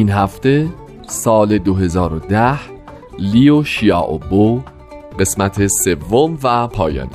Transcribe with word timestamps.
این 0.00 0.10
هفته 0.10 0.68
سال 1.06 1.58
2010 1.58 2.58
لیو 3.18 3.64
شیاوبو 3.64 4.60
قسمت 5.18 5.66
سوم 5.66 6.38
و 6.42 6.66
پایانی. 6.66 7.10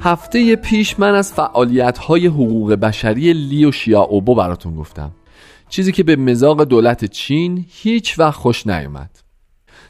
هفته 0.00 0.56
پیش 0.56 0.98
من 0.98 1.14
از 1.14 1.32
فعالیت 1.32 1.98
های 1.98 2.26
حقوق 2.26 2.72
بشری 2.72 3.32
لیو 3.32 3.72
شیاوبو 3.72 4.34
براتون 4.34 4.76
گفتم. 4.76 5.10
چیزی 5.68 5.92
که 5.92 6.02
به 6.02 6.16
مزاق 6.16 6.64
دولت 6.64 7.04
چین 7.04 7.64
هیچ 7.68 8.18
وقت 8.18 8.38
خوش 8.38 8.66
نیومد. 8.66 9.23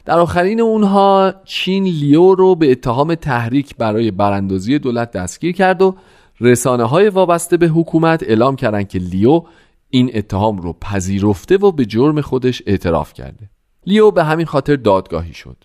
در 0.05 0.19
آخرین 0.19 0.61
اونها 0.61 1.33
چین 1.45 1.83
لیو 1.83 2.35
رو 2.35 2.55
به 2.55 2.71
اتهام 2.71 3.15
تحریک 3.15 3.75
برای 3.75 4.11
براندازی 4.11 4.79
دولت 4.79 5.11
دستگیر 5.11 5.51
کرد 5.51 5.81
و 5.81 5.95
رسانه 6.41 6.83
های 6.83 7.09
وابسته 7.09 7.57
به 7.57 7.67
حکومت 7.67 8.23
اعلام 8.23 8.55
کردند 8.55 8.87
که 8.87 8.99
لیو 8.99 9.41
این 9.89 10.11
اتهام 10.13 10.57
رو 10.57 10.73
پذیرفته 10.73 11.57
و 11.57 11.71
به 11.71 11.85
جرم 11.85 12.21
خودش 12.21 12.63
اعتراف 12.65 13.13
کرده. 13.13 13.49
لیو 13.85 14.11
به 14.11 14.23
همین 14.23 14.45
خاطر 14.45 14.75
دادگاهی 14.75 15.33
شد. 15.33 15.57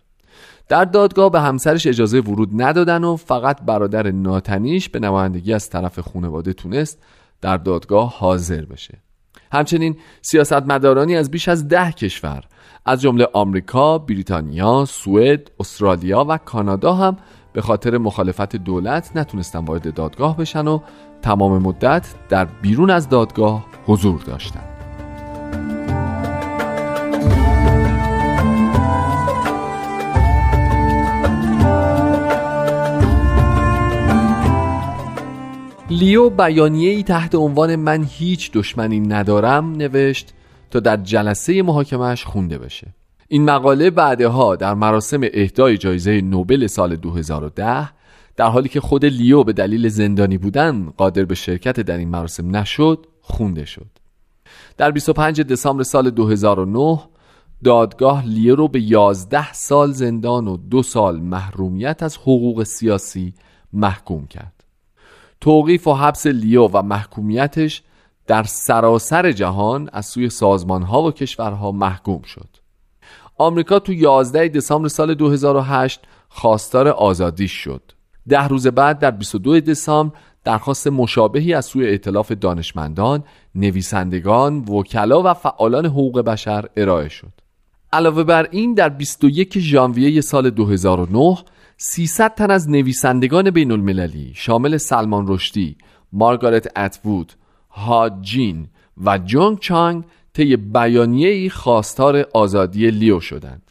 در 0.69 0.85
دادگاه 0.85 1.31
به 1.31 1.41
همسرش 1.41 1.87
اجازه 1.87 2.21
ورود 2.21 2.63
ندادن 2.63 3.05
و 3.05 3.17
فقط 3.17 3.63
برادر 3.63 4.11
ناتنیش 4.11 4.89
به 4.89 4.99
نمایندگی 4.99 5.53
از 5.53 5.71
طرف 5.71 6.01
خانواده 6.01 6.53
تونست 6.53 7.03
در 7.41 7.57
دادگاه 7.57 8.19
حاضر 8.19 8.65
بشه. 8.65 8.99
همچنین 9.53 9.97
سیاستمدارانی 10.23 11.17
از 11.17 11.31
بیش 11.31 11.49
از 11.49 11.69
ده 11.69 11.93
کشور 11.93 12.45
از 12.87 13.01
جمله 13.01 13.29
آمریکا، 13.33 13.99
بریتانیا، 13.99 14.85
سوئد، 14.85 15.51
استرالیا 15.61 16.27
و 16.29 16.39
کانادا 16.39 16.93
هم 16.93 17.17
به 17.53 17.61
خاطر 17.61 17.99
مخالفت 17.99 18.57
دولت 18.57 19.11
نتونستن 19.17 19.59
وارد 19.59 19.95
دادگاه 19.95 20.37
بشن 20.37 20.69
و 20.69 20.81
تمام 21.23 21.63
مدت 21.63 22.07
در 22.29 22.45
بیرون 22.45 22.91
از 22.91 23.09
دادگاه 23.09 23.67
حضور 23.87 24.21
داشتند. 24.21 24.70
لیو 36.01 36.31
بیانیه 36.31 36.91
ای 36.91 37.03
تحت 37.03 37.35
عنوان 37.35 37.77
من 37.77 38.05
هیچ 38.05 38.53
دشمنی 38.53 39.01
ندارم 39.01 39.73
نوشت 39.73 40.35
تا 40.71 40.81
در 40.81 40.97
جلسه 40.97 41.63
محاکمش 41.63 42.25
خونده 42.25 42.59
بشه. 42.59 42.87
این 43.29 43.45
مقاله 43.45 43.91
بعدها 43.91 44.57
در 44.57 44.75
مراسم 44.75 45.21
اهدای 45.33 45.79
جایزه 45.79 46.21
نوبل 46.21 46.67
سال 46.67 46.97
2010 46.97 47.89
در 48.37 48.47
حالی 48.47 48.69
که 48.69 48.81
خود 48.81 49.05
لیو 49.05 49.45
به 49.45 49.53
دلیل 49.53 49.89
زندانی 49.89 50.39
بودن 50.39 50.91
قادر 50.97 51.25
به 51.25 51.35
شرکت 51.35 51.81
در 51.81 51.97
این 51.97 52.09
مراسم 52.09 52.57
نشد 52.57 53.07
خونده 53.21 53.65
شد. 53.65 53.87
در 54.77 54.91
25 54.91 55.41
دسامبر 55.41 55.83
سال 55.83 56.11
2009 56.11 57.01
دادگاه 57.65 58.27
لیو 58.27 58.57
رو 58.57 58.69
به 58.69 58.81
11 58.81 59.53
سال 59.53 59.93
زندان 59.93 60.49
و 60.49 60.57
دو 60.57 60.83
سال 60.83 61.21
محرومیت 61.21 62.03
از 62.03 62.17
حقوق 62.17 62.63
سیاسی 62.63 63.35
محکوم 63.73 64.27
کرد. 64.27 64.60
توقیف 65.41 65.87
و 65.87 65.95
حبس 65.95 66.27
لیو 66.27 66.69
و 66.73 66.83
محکومیتش 66.83 67.83
در 68.27 68.43
سراسر 68.43 69.33
جهان 69.33 69.91
از 69.93 70.07
سوی 70.07 70.31
سازمان 70.31 70.83
ها 70.83 71.03
و 71.03 71.13
کشورها 71.13 71.73
محکوم 71.73 72.23
شد 72.23 72.49
آمریکا 73.39 73.79
تو 73.79 73.93
11 73.93 74.49
دسامبر 74.49 74.89
سال 74.89 75.15
2008 75.15 76.01
خواستار 76.29 76.89
آزادی 76.89 77.49
شد 77.49 77.83
ده 78.29 78.49
روز 78.49 78.67
بعد 78.67 78.99
در 78.99 79.11
22 79.11 79.61
دسامبر 79.61 80.17
درخواست 80.45 80.87
مشابهی 80.87 81.55
از 81.55 81.65
سوی 81.65 81.87
ائتلاف 81.87 82.33
دانشمندان، 82.33 83.25
نویسندگان، 83.55 84.59
وکلا 84.59 85.23
و 85.23 85.35
فعالان 85.35 85.87
حقوق 85.87 86.21
بشر 86.21 86.69
ارائه 86.77 87.09
شد. 87.09 87.33
علاوه 87.93 88.25
بر 88.25 88.49
این 88.51 88.75
در 88.75 88.89
21 88.89 89.59
ژانویه 89.59 90.21
سال 90.21 90.51
2009 90.51 91.37
300 91.83 92.35
تن 92.35 92.51
از 92.51 92.71
نویسندگان 92.71 93.51
بین 93.51 93.73
المللی 93.73 94.33
شامل 94.35 94.77
سلمان 94.77 95.25
رشدی، 95.29 95.77
مارگارت 96.13 96.79
اتوود، 96.79 97.33
هاجین 97.71 98.69
و 99.05 99.19
جونگ 99.19 99.59
چانگ 99.59 100.05
طی 100.35 100.57
ای 100.77 101.51
خواستار 101.51 102.27
آزادی 102.35 102.91
لیو 102.91 103.21
شدند. 103.21 103.71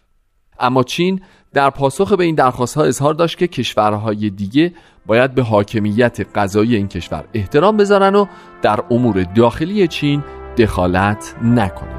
اما 0.60 0.84
چین 0.84 1.22
در 1.54 1.70
پاسخ 1.70 2.14
به 2.14 2.24
این 2.24 2.36
درخواست 2.36 2.78
ها 2.78 2.84
اظهار 2.84 3.14
داشت 3.14 3.38
که 3.38 3.48
کشورهای 3.48 4.30
دیگه 4.30 4.74
باید 5.06 5.36
به 5.36 5.44
حاکمیت 5.44 6.20
قضایی 6.36 6.76
این 6.76 6.88
کشور 6.88 7.26
احترام 7.34 7.78
بذارن 7.78 8.16
و 8.16 8.26
در 8.62 8.84
امور 8.92 9.24
داخلی 9.24 9.88
چین 9.88 10.24
دخالت 10.58 11.36
نکنند. 11.44 11.99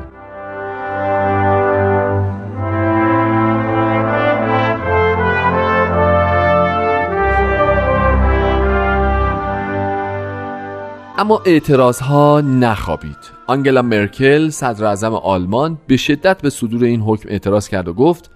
اما 11.20 11.42
اعتراض 11.46 12.00
ها 12.00 12.40
نخوابید. 12.40 13.16
آنگلا 13.46 13.82
مرکل 13.82 14.48
صدر 14.48 14.84
اعظم 14.84 15.14
آلمان 15.14 15.78
به 15.86 15.96
شدت 15.96 16.42
به 16.42 16.50
صدور 16.50 16.84
این 16.84 17.00
حکم 17.00 17.28
اعتراض 17.28 17.68
کرد 17.68 17.88
و 17.88 17.94
گفت 17.94 18.30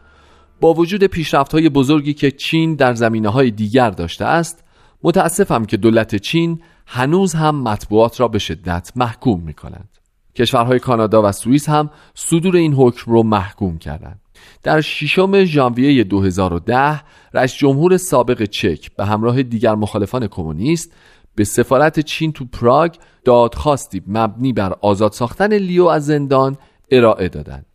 با 0.61 0.75
وجود 0.75 1.05
پیشرفت 1.05 1.53
های 1.53 1.69
بزرگی 1.69 2.15
که 2.15 2.31
چین 2.31 2.75
در 2.75 2.95
زمینه 2.95 3.29
های 3.29 3.51
دیگر 3.51 3.91
داشته 3.91 4.25
است 4.25 4.65
متاسفم 5.03 5.65
که 5.65 5.77
دولت 5.77 6.17
چین 6.17 6.61
هنوز 6.87 7.35
هم 7.35 7.63
مطبوعات 7.63 8.21
را 8.21 8.29
به 8.29 8.39
شدت 8.39 8.93
محکوم 8.97 9.41
می 9.41 9.55
کنند 9.55 9.89
کشورهای 10.35 10.79
کانادا 10.79 11.23
و 11.23 11.33
سوئیس 11.33 11.69
هم 11.69 11.91
صدور 12.15 12.57
این 12.57 12.75
حکم 12.75 13.13
را 13.13 13.23
محکوم 13.23 13.79
کردند. 13.79 14.21
در 14.63 14.81
ششم 14.81 15.45
ژانویه 15.45 16.05
2010 16.05 17.01
رئیس 17.35 17.55
جمهور 17.55 17.97
سابق 17.97 18.43
چک 18.43 18.97
به 18.97 19.05
همراه 19.05 19.43
دیگر 19.43 19.75
مخالفان 19.75 20.27
کمونیست 20.27 20.93
به 21.35 21.45
سفارت 21.45 22.01
چین 22.01 22.33
تو 22.33 22.45
پراگ 22.45 22.95
دادخواستی 23.25 24.03
مبنی 24.07 24.53
بر 24.53 24.75
آزاد 24.81 25.13
ساختن 25.13 25.53
لیو 25.53 25.85
از 25.85 26.07
زندان 26.07 26.57
ارائه 26.91 27.29
دادند. 27.29 27.67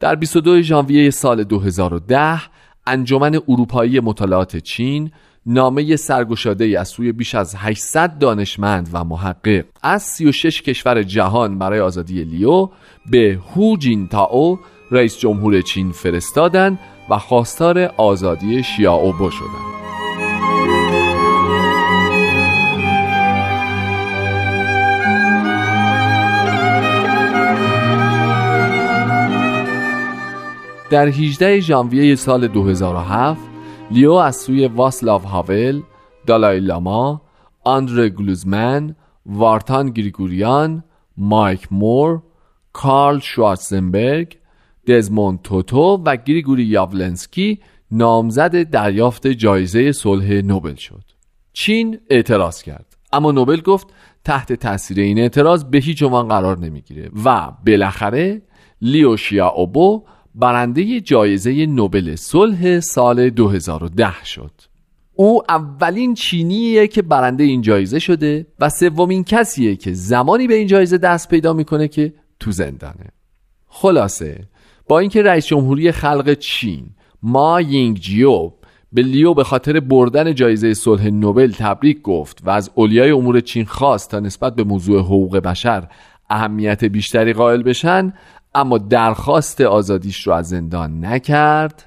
در 0.00 0.14
22 0.14 0.62
ژانویه 0.62 1.10
سال 1.10 1.44
2010 1.44 2.40
انجمن 2.86 3.40
اروپایی 3.48 4.00
مطالعات 4.00 4.56
چین 4.56 5.10
نامه 5.46 5.96
سرگشاده 5.96 6.80
از 6.80 6.88
سوی 6.88 7.12
بیش 7.12 7.34
از 7.34 7.54
800 7.58 8.18
دانشمند 8.18 8.88
و 8.92 9.04
محقق 9.04 9.64
از 9.82 10.02
36 10.02 10.62
کشور 10.62 11.02
جهان 11.02 11.58
برای 11.58 11.80
آزادی 11.80 12.24
لیو 12.24 12.68
به 13.10 13.38
هو 13.54 13.76
جین 13.76 14.08
تاو 14.08 14.58
رئیس 14.90 15.18
جمهور 15.18 15.60
چین 15.60 15.92
فرستادند 15.92 16.78
و 17.10 17.18
خواستار 17.18 17.78
آزادی 17.96 18.62
شیائوبو 18.62 19.30
شدند. 19.30 20.91
در 30.92 31.08
18 31.08 31.60
ژانویه 31.60 32.14
سال 32.14 32.48
2007 32.48 33.40
لیو 33.90 34.12
از 34.12 34.36
سوی 34.36 34.66
واسلاو 34.66 35.22
هاول، 35.22 35.82
دالای 36.26 36.60
لاما، 36.60 37.22
آندره 37.64 38.08
گلوزمن، 38.08 38.96
وارتان 39.26 39.90
گریگوریان، 39.90 40.84
مایک 41.16 41.68
مور، 41.70 42.22
کارل 42.72 43.18
شوارتزنبرگ، 43.18 44.38
دزموند 44.86 45.42
توتو 45.42 46.02
و 46.04 46.16
گریگوری 46.16 46.64
یاولنسکی 46.64 47.60
نامزد 47.90 48.62
دریافت 48.62 49.26
جایزه 49.26 49.92
صلح 49.92 50.32
نوبل 50.32 50.74
شد. 50.74 51.04
چین 51.52 51.98
اعتراض 52.10 52.62
کرد 52.62 52.96
اما 53.12 53.32
نوبل 53.32 53.60
گفت 53.60 53.86
تحت 54.24 54.52
تاثیر 54.52 55.00
این 55.00 55.18
اعتراض 55.18 55.64
به 55.64 55.78
هیچ 55.78 56.02
عنوان 56.02 56.28
قرار 56.28 56.58
نمی‌گیره 56.58 57.10
و 57.24 57.52
بالاخره 57.66 58.42
لیو 58.82 59.16
اوبو 59.56 60.04
برنده 60.34 61.00
جایزه 61.00 61.66
نوبل 61.66 62.16
صلح 62.16 62.80
سال 62.80 63.30
2010 63.30 64.24
شد. 64.24 64.52
او 65.14 65.42
اولین 65.48 66.14
چینیه 66.14 66.86
که 66.86 67.02
برنده 67.02 67.44
این 67.44 67.62
جایزه 67.62 67.98
شده 67.98 68.46
و 68.58 68.68
سومین 68.68 69.24
کسیه 69.24 69.76
که 69.76 69.92
زمانی 69.92 70.46
به 70.46 70.54
این 70.54 70.66
جایزه 70.66 70.98
دست 70.98 71.28
پیدا 71.28 71.52
می‌کنه 71.52 71.88
که 71.88 72.12
تو 72.40 72.52
زندانه. 72.52 73.06
خلاصه 73.66 74.48
با 74.88 74.98
اینکه 74.98 75.22
رئیس 75.22 75.46
جمهوری 75.46 75.92
خلق 75.92 76.34
چین 76.34 76.86
ما 77.22 77.60
یینگ 77.60 77.98
جیو 77.98 78.52
به 78.92 79.02
لیو 79.02 79.34
به 79.34 79.44
خاطر 79.44 79.80
بردن 79.80 80.34
جایزه 80.34 80.74
صلح 80.74 81.06
نوبل 81.06 81.52
تبریک 81.52 82.02
گفت 82.02 82.38
و 82.44 82.50
از 82.50 82.70
اولیای 82.74 83.10
امور 83.10 83.40
چین 83.40 83.64
خواست 83.64 84.10
تا 84.10 84.20
نسبت 84.20 84.54
به 84.54 84.64
موضوع 84.64 85.00
حقوق 85.00 85.36
بشر 85.36 85.88
اهمیت 86.30 86.84
بیشتری 86.84 87.32
قائل 87.32 87.62
بشن 87.62 88.12
اما 88.54 88.78
درخواست 88.78 89.60
آزادیش 89.60 90.26
رو 90.26 90.32
از 90.32 90.48
زندان 90.48 91.04
نکرد 91.04 91.84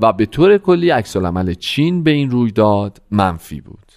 و 0.00 0.12
به 0.12 0.26
طور 0.26 0.58
کلی 0.58 0.90
عکس 0.90 1.16
چین 1.58 2.02
به 2.02 2.10
این 2.10 2.30
رویداد 2.30 3.02
منفی 3.10 3.60
بود. 3.60 3.92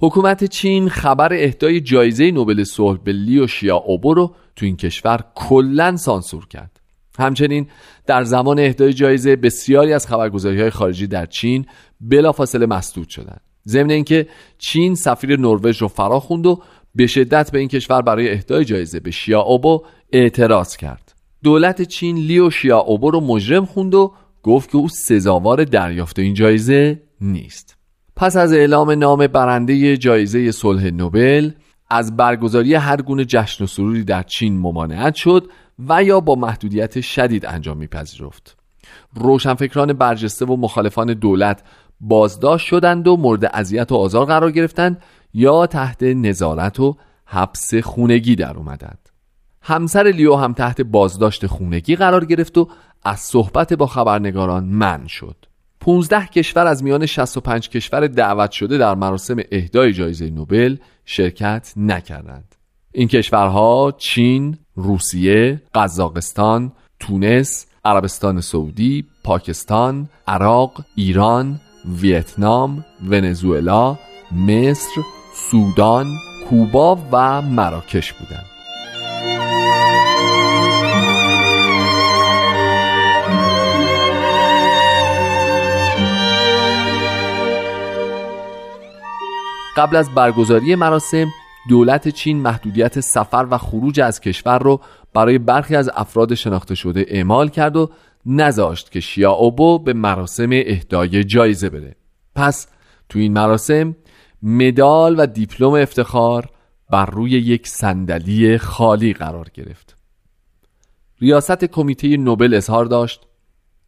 حکومت 0.00 0.44
چین 0.44 0.88
خبر 0.88 1.32
اهدای 1.32 1.80
جایزه 1.80 2.30
نوبل 2.30 2.64
صلح 2.64 2.98
به 3.04 3.12
لیو 3.12 3.46
شیا 3.46 3.76
اوبو 3.76 4.14
رو 4.14 4.34
تو 4.56 4.66
این 4.66 4.76
کشور 4.76 5.24
کلا 5.34 5.96
سانسور 5.96 6.48
کرد. 6.48 6.73
همچنین 7.18 7.66
در 8.06 8.24
زمان 8.24 8.58
اهدای 8.58 8.92
جایزه 8.92 9.36
بسیاری 9.36 9.92
از 9.92 10.06
خبرگزاری 10.06 10.60
های 10.60 10.70
خارجی 10.70 11.06
در 11.06 11.26
چین 11.26 11.66
بلافاصله 12.00 12.66
مسدود 12.66 13.08
شدند. 13.08 13.40
ضمن 13.68 13.90
اینکه 13.90 14.26
چین 14.58 14.94
سفیر 14.94 15.40
نروژ 15.40 15.82
رو 15.82 15.88
فرا 15.88 16.20
خوند 16.20 16.46
و 16.46 16.62
به 16.94 17.06
شدت 17.06 17.50
به 17.50 17.58
این 17.58 17.68
کشور 17.68 18.02
برای 18.02 18.32
اهدای 18.32 18.64
جایزه 18.64 19.00
به 19.00 19.10
شیا 19.10 19.40
اوبو 19.40 19.82
اعتراض 20.12 20.76
کرد. 20.76 21.14
دولت 21.42 21.82
چین 21.82 22.16
لیو 22.16 22.50
شیا 22.50 22.78
اوبو 22.78 23.10
رو 23.10 23.20
مجرم 23.20 23.64
خوند 23.64 23.94
و 23.94 24.12
گفت 24.42 24.70
که 24.70 24.76
او 24.76 24.88
سزاوار 24.88 25.64
دریافت 25.64 26.18
این 26.18 26.34
جایزه 26.34 27.02
نیست. 27.20 27.76
پس 28.16 28.36
از 28.36 28.52
اعلام 28.52 28.90
نام 28.90 29.26
برنده 29.26 29.96
جایزه 29.96 30.50
صلح 30.50 30.90
نوبل 30.90 31.50
از 31.90 32.16
برگزاری 32.16 32.74
هر 32.74 33.02
گونه 33.02 33.24
جشن 33.24 33.64
و 33.64 33.66
سروری 33.66 34.04
در 34.04 34.22
چین 34.22 34.58
ممانعت 34.58 35.14
شد 35.14 35.50
و 35.78 36.04
یا 36.04 36.20
با 36.20 36.34
محدودیت 36.34 37.00
شدید 37.00 37.46
انجام 37.46 37.76
میپذیرفت. 37.76 38.56
روشنفکران 39.14 39.92
برجسته 39.92 40.44
و 40.44 40.56
مخالفان 40.56 41.14
دولت 41.14 41.62
بازداشت 42.00 42.66
شدند 42.66 43.08
و 43.08 43.16
مورد 43.16 43.44
اذیت 43.44 43.92
و 43.92 43.96
آزار 43.96 44.26
قرار 44.26 44.50
گرفتند 44.50 45.02
یا 45.34 45.66
تحت 45.66 46.02
نظارت 46.02 46.80
و 46.80 46.96
حبس 47.26 47.74
خونگی 47.74 48.36
در 48.36 48.56
اومدند. 48.56 49.08
همسر 49.62 50.02
لیو 50.02 50.34
هم 50.34 50.52
تحت 50.52 50.80
بازداشت 50.80 51.46
خونگی 51.46 51.96
قرار 51.96 52.24
گرفت 52.24 52.58
و 52.58 52.68
از 53.04 53.20
صحبت 53.20 53.72
با 53.72 53.86
خبرنگاران 53.86 54.64
من 54.64 55.06
شد. 55.06 55.36
15 55.80 56.26
کشور 56.26 56.66
از 56.66 56.84
میان 56.84 57.06
65 57.06 57.68
کشور 57.68 58.06
دعوت 58.06 58.50
شده 58.50 58.78
در 58.78 58.94
مراسم 58.94 59.36
اهدای 59.52 59.92
جایزه 59.92 60.30
نوبل 60.30 60.76
شرکت 61.04 61.72
نکردند. 61.76 62.54
این 62.96 63.08
کشورها 63.08 63.94
چین، 63.98 64.58
روسیه، 64.76 65.62
قزاقستان، 65.74 66.72
تونس، 67.00 67.66
عربستان 67.84 68.40
سعودی، 68.40 69.04
پاکستان، 69.24 70.08
عراق، 70.28 70.84
ایران، 70.96 71.60
ویتنام، 72.00 72.84
ونزوئلا، 73.08 73.98
مصر، 74.32 75.00
سودان، 75.34 76.06
کوبا 76.50 76.98
و 77.12 77.42
مراکش 77.42 78.12
بودند. 78.12 78.46
قبل 89.76 89.96
از 89.96 90.10
برگزاری 90.14 90.74
مراسم 90.74 91.26
دولت 91.68 92.08
چین 92.08 92.36
محدودیت 92.36 93.00
سفر 93.00 93.46
و 93.50 93.58
خروج 93.58 94.00
از 94.00 94.20
کشور 94.20 94.58
رو 94.58 94.80
برای 95.14 95.38
برخی 95.38 95.76
از 95.76 95.90
افراد 95.94 96.34
شناخته 96.34 96.74
شده 96.74 97.04
اعمال 97.08 97.48
کرد 97.48 97.76
و 97.76 97.90
نذاشت 98.26 98.90
که 98.90 99.00
شیا 99.00 99.32
اوبو 99.32 99.78
به 99.78 99.92
مراسم 99.92 100.50
اهدای 100.52 101.24
جایزه 101.24 101.70
بره 101.70 101.96
پس 102.34 102.66
تو 103.08 103.18
این 103.18 103.32
مراسم 103.32 103.96
مدال 104.42 105.14
و 105.18 105.26
دیپلم 105.26 105.70
افتخار 105.70 106.50
بر 106.90 107.06
روی 107.06 107.30
یک 107.30 107.68
صندلی 107.68 108.58
خالی 108.58 109.12
قرار 109.12 109.48
گرفت. 109.54 109.96
ریاست 111.20 111.64
کمیته 111.64 112.16
نوبل 112.16 112.54
اظهار 112.54 112.84
داشت 112.84 113.26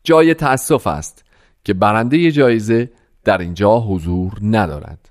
جای 0.05 0.35
تأسف 0.35 0.87
است 0.87 1.25
که 1.65 1.75
برنده 1.75 2.33
جایزه 2.33 2.91
در 3.25 3.39
اینجا 3.39 3.81
حضور 3.81 4.33
ندارد. 4.43 5.11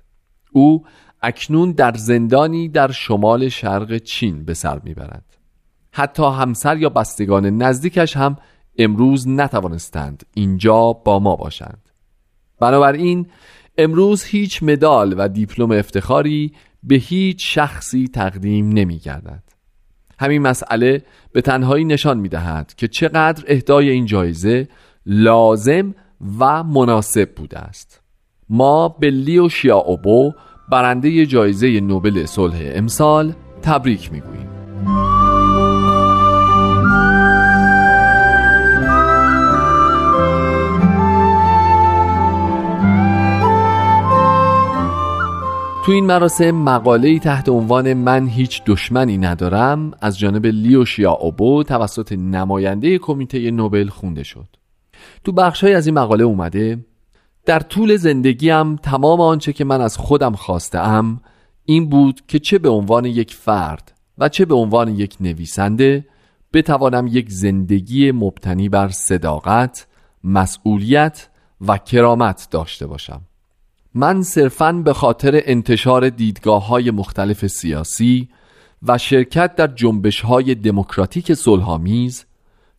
او 0.52 0.84
اکنون 1.26 1.72
در 1.72 1.94
زندانی 1.94 2.68
در 2.68 2.90
شمال 2.90 3.48
شرق 3.48 3.98
چین 3.98 4.44
به 4.44 4.54
سر 4.54 4.80
می‌برد. 4.84 5.24
حتی 5.92 6.22
همسر 6.22 6.76
یا 6.76 6.88
بستگان 6.88 7.46
نزدیکش 7.46 8.16
هم 8.16 8.36
امروز 8.78 9.28
نتوانستند 9.28 10.26
اینجا 10.34 10.92
با 10.92 11.18
ما 11.18 11.36
باشند. 11.36 11.88
بنابراین 12.60 13.26
امروز 13.78 14.24
هیچ 14.24 14.62
مدال 14.62 15.14
و 15.18 15.28
دیپلم 15.28 15.70
افتخاری 15.70 16.52
به 16.82 16.94
هیچ 16.94 17.54
شخصی 17.54 18.08
تقدیم 18.08 18.68
نمی 18.68 18.98
گردد. 18.98 19.42
همین 20.18 20.42
مسئله 20.42 21.02
به 21.32 21.40
تنهایی 21.40 21.84
نشان 21.84 22.18
می 22.18 22.28
دهد 22.28 22.74
که 22.76 22.88
چقدر 22.88 23.44
اهدای 23.48 23.90
این 23.90 24.06
جایزه 24.06 24.68
لازم 25.06 25.94
و 26.38 26.62
مناسب 26.62 27.34
بوده 27.34 27.58
است. 27.58 28.00
ما 28.48 28.88
به 28.88 29.10
لیو 29.10 29.48
شیاوبو 29.48 30.32
برنده 30.68 31.26
جایزه 31.26 31.80
نوبل 31.80 32.26
صلح 32.26 32.56
امسال 32.74 33.32
تبریک 33.62 34.12
می‌گوییم. 34.12 34.46
تو 45.86 45.92
این 45.92 46.06
مراسم 46.06 46.50
مقاله 46.50 47.18
تحت 47.18 47.48
عنوان 47.48 47.94
من 47.94 48.26
هیچ 48.26 48.62
دشمنی 48.64 49.18
ندارم 49.18 49.92
از 50.00 50.18
جانب 50.18 50.46
لیو 50.46 50.84
شیا 50.84 51.12
اوبو 51.12 51.62
توسط 51.62 52.12
نماینده 52.12 52.98
کمیته 52.98 53.50
نوبل 53.50 53.88
خونده 53.88 54.22
شد. 54.22 54.46
تو 55.24 55.32
بخشهایی 55.32 55.74
از 55.74 55.86
این 55.86 55.98
مقاله 55.98 56.24
اومده 56.24 56.78
در 57.46 57.60
طول 57.60 57.96
زندگیم 57.96 58.76
تمام 58.76 59.20
آنچه 59.20 59.52
که 59.52 59.64
من 59.64 59.80
از 59.80 59.96
خودم 59.96 60.34
خواستم 60.34 61.20
این 61.64 61.88
بود 61.88 62.20
که 62.28 62.38
چه 62.38 62.58
به 62.58 62.68
عنوان 62.68 63.04
یک 63.04 63.34
فرد 63.34 63.92
و 64.18 64.28
چه 64.28 64.44
به 64.44 64.54
عنوان 64.54 64.88
یک 64.88 65.16
نویسنده 65.20 66.06
بتوانم 66.52 67.06
یک 67.06 67.30
زندگی 67.30 68.12
مبتنی 68.12 68.68
بر 68.68 68.88
صداقت، 68.88 69.86
مسئولیت 70.24 71.28
و 71.66 71.78
کرامت 71.78 72.48
داشته 72.50 72.86
باشم. 72.86 73.20
من 73.94 74.22
صرفاً 74.22 74.72
به 74.72 74.92
خاطر 74.92 75.40
انتشار 75.44 76.08
دیدگاه 76.08 76.66
های 76.66 76.90
مختلف 76.90 77.46
سیاسی 77.46 78.28
و 78.82 78.98
شرکت 78.98 79.56
در 79.56 79.66
جنبش 79.66 80.20
های 80.20 80.54
دموکراتیک 80.54 81.34
صلحآمیز 81.34 82.24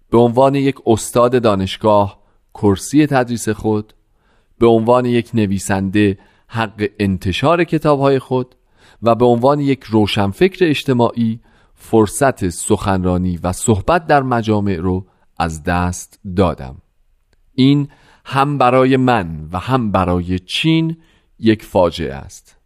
به 0.10 0.18
عنوان 0.18 0.56
یک 0.56 0.76
استاد 0.86 1.42
دانشگاه 1.42 2.20
کرسی 2.54 3.08
تدریس 3.08 3.50
خود 3.50 3.94
به 4.60 4.68
عنوان 4.68 5.06
یک 5.06 5.32
نویسنده 5.34 6.18
حق 6.48 6.90
انتشار 7.00 7.64
کتابهای 7.64 8.20
خود 8.20 8.56
و 9.02 9.16
به 9.16 9.26
عنوان 9.26 9.60
یک 9.60 9.84
روشنفکر 9.84 10.66
اجتماعی 10.66 11.40
فرصت 11.74 12.50
سخنرانی 12.50 13.40
و 13.44 13.52
صحبت 13.52 14.08
در 14.08 14.24
مجامع 14.24 14.76
رو 14.76 15.06
از 15.38 15.64
دست 15.64 16.20
دادم. 16.36 16.76
این 17.54 17.88
هم 18.26 18.58
برای 18.58 18.98
من 18.98 19.48
و 19.52 19.60
هم 19.60 19.92
برای 19.92 20.40
چین 20.40 20.98
یک 21.40 21.64
فاجعه 21.64 22.14
است. 22.14 22.58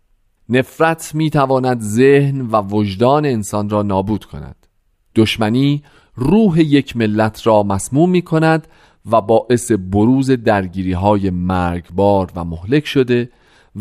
نفرت 0.49 1.15
می 1.15 1.29
تواند 1.29 1.81
ذهن 1.81 2.41
و 2.41 2.61
وجدان 2.61 3.25
انسان 3.25 3.69
را 3.69 3.81
نابود 3.81 4.25
کند. 4.25 4.67
دشمنی 5.15 5.83
روح 6.15 6.59
یک 6.59 6.97
ملت 6.97 7.47
را 7.47 7.63
مسموم 7.63 8.09
می 8.09 8.21
کند 8.21 8.67
و 9.11 9.21
باعث 9.21 9.71
بروز 9.71 10.31
درگیری 10.31 10.93
های 10.93 11.29
مرگبار 11.29 12.31
و 12.35 12.45
مهلک 12.45 12.85
شده 12.85 13.29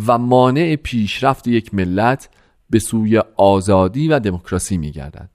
و 0.06 0.18
مانع 0.18 0.76
پیشرفت 0.76 1.48
یک 1.48 1.74
ملت 1.74 2.28
به 2.70 2.78
سوی 2.78 3.22
آزادی 3.36 4.08
و 4.08 4.18
دموکراسی 4.18 4.78
می 4.78 4.90
گردد. 4.90 5.30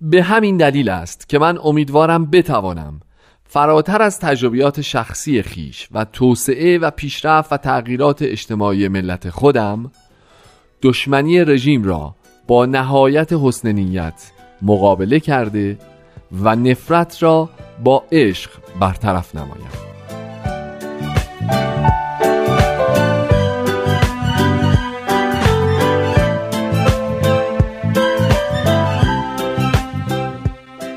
به 0.00 0.22
همین 0.22 0.56
دلیل 0.56 0.88
است 0.88 1.28
که 1.28 1.38
من 1.38 1.58
امیدوارم 1.62 2.26
بتوانم 2.26 3.00
فراتر 3.44 4.02
از 4.02 4.18
تجربیات 4.20 4.80
شخصی 4.80 5.42
خیش 5.42 5.88
و 5.92 6.04
توسعه 6.04 6.78
و 6.78 6.90
پیشرفت 6.90 7.52
و 7.52 7.56
تغییرات 7.56 8.22
اجتماعی 8.22 8.88
ملت 8.88 9.30
خودم 9.30 9.90
دشمنی 10.82 11.44
رژیم 11.44 11.84
را 11.84 12.14
با 12.46 12.66
نهایت 12.66 13.32
حسن 13.32 13.72
نیت 13.72 14.30
مقابله 14.62 15.20
کرده 15.20 15.78
و 16.42 16.56
نفرت 16.56 17.22
را 17.22 17.50
با 17.84 18.04
عشق 18.12 18.50
برطرف 18.80 19.34
نمایم. 19.34 19.82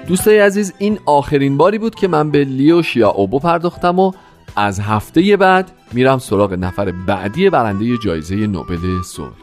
دوستای 0.08 0.40
عزیز 0.40 0.74
این 0.78 1.00
آخرین 1.06 1.58
باری 1.58 1.78
بود 1.78 1.96
که 1.96 2.08
من 2.08 2.32
به 2.32 2.44
لیو 2.44 2.82
شیا 2.82 3.10
اوبو 3.10 3.40
پرداختم 3.40 4.00
و 4.00 4.12
از 4.56 4.80
هفته 4.80 5.38
بعد 5.38 5.72
میرم 5.94 6.18
سراغ 6.18 6.54
نفر 6.54 6.92
بعدی 6.92 7.50
برنده 7.50 7.98
جایزه 7.98 8.36
نوبل 8.36 9.02
صلح. 9.06 9.34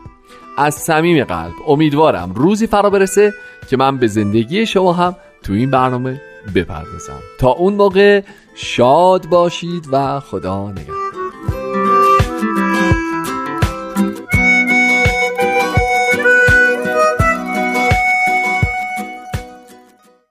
از 0.59 0.75
صمیم 0.75 1.25
قلب 1.25 1.53
امیدوارم 1.69 2.33
روزی 2.35 2.67
فرا 2.67 2.91
برسه 2.91 3.33
که 3.71 3.77
من 3.77 3.99
به 3.99 4.07
زندگی 4.07 4.67
شما 4.67 4.93
هم 4.93 5.17
تو 5.43 5.53
این 5.53 5.71
برنامه 5.71 6.21
بپردازم. 6.55 7.21
تا 7.39 7.49
اون 7.49 7.75
موقع 7.75 8.23
شاد 8.55 9.27
باشید 9.27 9.89
و 9.93 10.21
خدا 10.21 10.71
نگهدار. 10.71 11.12